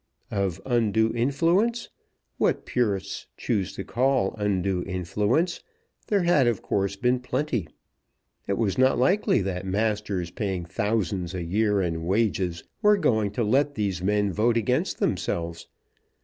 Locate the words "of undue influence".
0.31-1.89